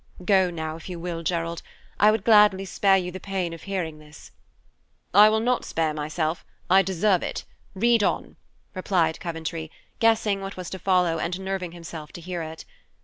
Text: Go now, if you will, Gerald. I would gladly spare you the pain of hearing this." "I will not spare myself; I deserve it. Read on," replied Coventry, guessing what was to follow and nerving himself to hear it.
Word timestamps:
Go 0.25 0.49
now, 0.49 0.77
if 0.77 0.89
you 0.89 0.99
will, 0.99 1.21
Gerald. 1.21 1.61
I 1.99 2.09
would 2.09 2.23
gladly 2.23 2.65
spare 2.65 2.97
you 2.97 3.11
the 3.11 3.19
pain 3.19 3.53
of 3.53 3.61
hearing 3.61 3.99
this." 3.99 4.31
"I 5.13 5.29
will 5.29 5.39
not 5.39 5.63
spare 5.63 5.93
myself; 5.93 6.43
I 6.71 6.81
deserve 6.81 7.21
it. 7.21 7.45
Read 7.75 8.01
on," 8.03 8.35
replied 8.73 9.19
Coventry, 9.19 9.69
guessing 9.99 10.41
what 10.41 10.57
was 10.57 10.71
to 10.71 10.79
follow 10.79 11.19
and 11.19 11.39
nerving 11.39 11.73
himself 11.73 12.11
to 12.13 12.21
hear 12.21 12.41
it. 12.41 12.65